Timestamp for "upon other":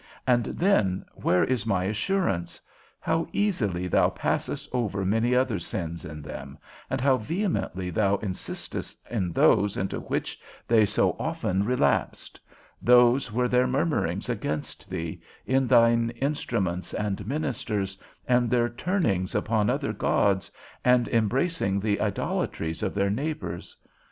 19.35-19.93